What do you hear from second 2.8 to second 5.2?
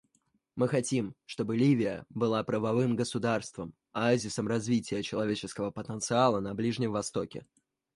государством, оазисом развития